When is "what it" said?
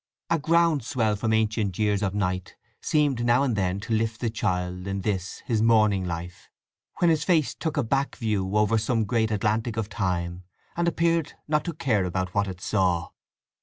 12.33-12.59